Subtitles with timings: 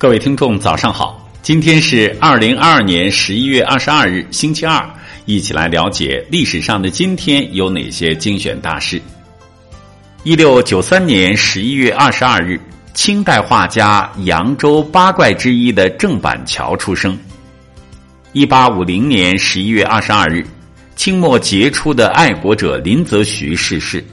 [0.00, 1.28] 各位听众，早上好！
[1.42, 4.88] 今天是二零二二年十一月二十二日，星期二，
[5.24, 9.02] 一起来了解历史上的今天有哪些精选大事。
[10.22, 12.60] 一六九三年十一月二十二日，
[12.94, 17.18] 清代画家扬州八怪之一的郑板桥出生。
[18.32, 20.46] 一八五零年十一月二十二日，
[20.94, 24.04] 清末杰出的爱国者林则徐逝世。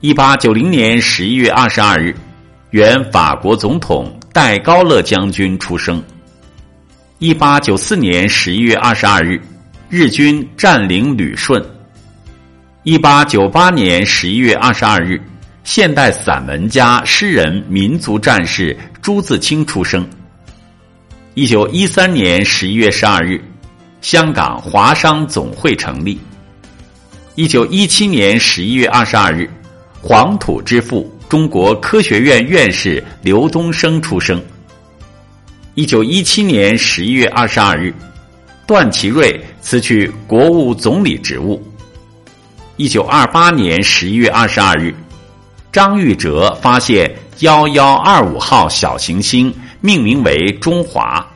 [0.00, 2.12] 一八九零年十一月二十二日，
[2.70, 6.02] 原法国总统戴高乐将军出生。
[7.20, 9.40] 一八九四年十一月二十二日，
[9.88, 11.64] 日军占领旅顺。
[12.82, 15.22] 一八九八年十一月二十二日，
[15.62, 20.04] 现代散文家、诗人、民族战士朱自清出生。
[21.34, 23.40] 一九一三年十一月十二日，
[24.00, 26.18] 香港华商总会成立。
[27.36, 29.48] 一九一七年十一月二十二日。
[30.02, 34.40] 黄土之父、中国科学院院士刘东升出生。
[35.74, 37.92] 一九一七年十一月二十二日，
[38.66, 41.60] 段祺瑞辞去国务总理职务。
[42.76, 44.94] 一九二八年十一月二十二日，
[45.72, 51.26] 张玉哲发现幺幺二五号小行星，命名为中华。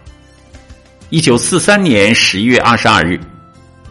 [1.10, 3.18] 一九四三年十一月二十二日，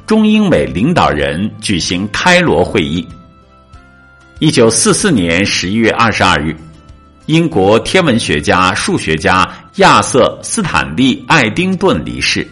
[0.05, 3.05] 中英美领导人举行开罗会议。
[4.39, 6.55] 一九四四年十一月二十二日，
[7.25, 12.47] 英国天文学家、数学家亚瑟·斯坦利·爱丁顿离世。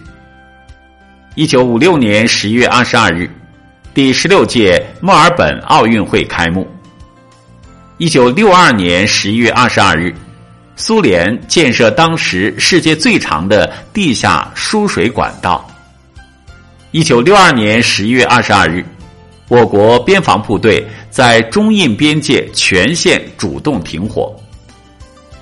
[1.35, 3.29] 一九五六年十一月二十二日，
[3.93, 6.67] 第十六届墨尔本奥运会开幕。
[7.99, 10.11] 一九六二年十一月二十二日，
[10.75, 15.63] 苏联建设当时世界最长的地下输水管道。
[16.89, 18.83] 一九六二年十一月二十二日。
[19.47, 20.83] 我国边防部队
[21.15, 24.35] 在中印边界全线主动停火。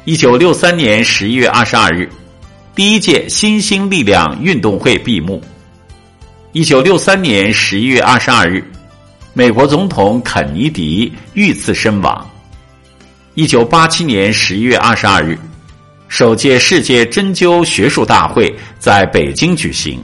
[0.06, 2.08] 一九六三年十一月二十二日，
[2.76, 5.42] 第一届新兴力量运动会闭幕。
[6.52, 8.64] 一九六三年十一月二十二日，
[9.34, 12.30] 美国总统肯尼迪遇刺身亡。
[13.34, 15.36] 一九八七年十一月二十二日，
[16.08, 20.00] 首届世界针灸学术大会在北京举行。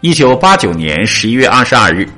[0.00, 2.08] 一九八九年十一月二十二日。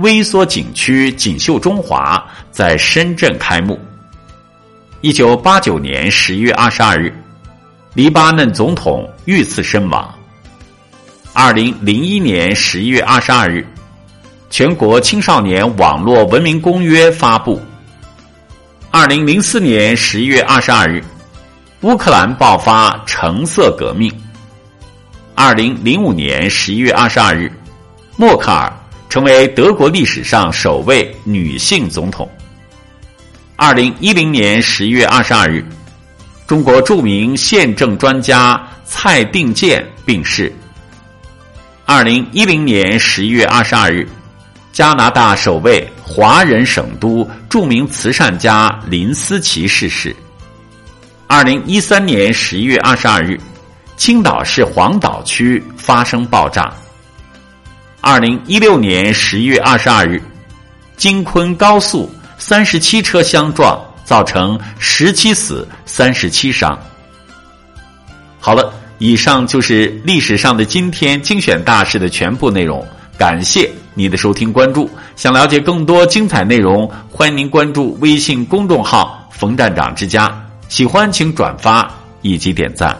[0.00, 3.78] 微缩景区“锦绣中华”在深圳开幕。
[5.02, 7.14] 一九八九年十一月二十二日，
[7.94, 10.12] 黎巴嫩总统遇刺身亡。
[11.32, 13.66] 二零零一年十一月二十二日，
[14.48, 17.60] 全国青少年网络文明公约发布。
[18.90, 21.04] 二零零四年十一月二十二日，
[21.82, 24.12] 乌克兰爆发橙色革命。
[25.34, 27.52] 二零零五年十一月二十二日，
[28.16, 28.72] 默克尔。
[29.10, 32.30] 成为德国历史上首位女性总统。
[33.56, 35.64] 二零一零年十一月二十二日，
[36.46, 40.50] 中国著名宪政专家蔡定健病逝。
[41.84, 44.08] 二零一零年十一月二十二日，
[44.72, 50.14] 加拿大首位华人省都、著名慈善家林思琪逝世。
[51.26, 53.36] 二零一三年十一月二十二日，
[53.96, 56.72] 青岛市黄岛区发生爆炸。
[58.02, 60.22] 二零一六年十一月二十二日，
[60.96, 66.78] 京昆高速三十七车相撞，造成十七死三十七伤。
[68.38, 72.86] 好了，以上就是历史上的今天精选大事的全部内容。
[73.18, 80.34] 感谢你的收听关注，想了解更多精彩内容，欢迎您关注微信公众号“冯站长之家”。
[80.70, 81.90] 喜欢请转发
[82.22, 82.98] 以及点赞。